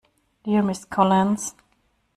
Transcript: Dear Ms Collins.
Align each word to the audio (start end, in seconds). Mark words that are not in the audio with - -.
Dear 0.45 0.63
Ms 0.63 0.85
Collins. 0.85 1.53